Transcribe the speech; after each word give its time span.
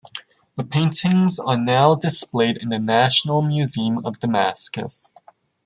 These 0.57 0.67
paintings 0.69 1.37
are 1.37 1.59
now 1.59 1.93
displayed 1.93 2.57
in 2.57 2.69
the 2.69 2.79
National 2.79 3.43
Museum 3.43 4.03
of 4.03 4.17
Damascus. 4.17 5.13